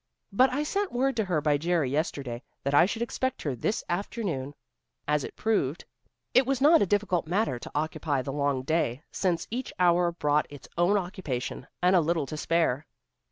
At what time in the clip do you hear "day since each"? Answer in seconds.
8.63-9.71